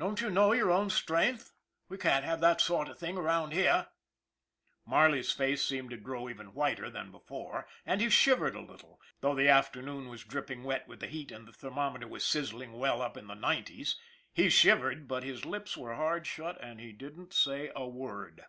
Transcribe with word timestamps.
Don't 0.00 0.20
you 0.20 0.30
know 0.30 0.50
your 0.50 0.72
own 0.72 0.90
strength? 0.90 1.52
We 1.88 1.96
can't 1.96 2.24
have 2.24 2.40
that 2.40 2.60
sort 2.60 2.88
of 2.88 2.98
thing 2.98 3.16
around 3.16 3.52
here/' 3.52 3.86
Marley's 4.84 5.30
face 5.30 5.64
seemed 5.64 5.90
to 5.90 5.96
grow 5.96 6.28
even 6.28 6.54
whiter 6.54 6.90
than 6.90 7.12
be 7.12 7.18
fore 7.24 7.68
and 7.86 8.00
he 8.00 8.10
shivered 8.10 8.56
a 8.56 8.60
little, 8.62 9.00
though 9.20 9.36
the 9.36 9.48
afternoon 9.48 10.08
was 10.08 10.24
dripping 10.24 10.64
wet 10.64 10.88
with 10.88 10.98
the 10.98 11.06
heat 11.06 11.30
and 11.30 11.46
the 11.46 11.52
thermometer 11.52 12.08
was 12.08 12.26
sizzling 12.26 12.80
well 12.80 13.00
up 13.00 13.16
in 13.16 13.28
the 13.28 13.34
nineties 13.34 13.94
he 14.32 14.50
shivered 14.50 15.06
but 15.06 15.22
his 15.22 15.44
lips 15.44 15.76
were 15.76 15.94
hard 15.94 16.26
shut 16.26 16.60
and 16.60 16.80
he 16.80 16.90
didn't 16.90 17.32
say 17.32 17.70
a 17.76 17.86
word. 17.86 18.44